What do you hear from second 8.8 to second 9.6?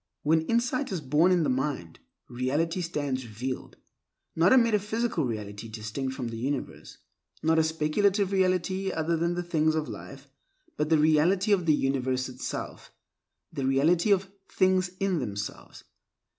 other than the